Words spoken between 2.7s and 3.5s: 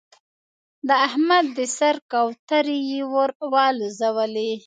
يې ور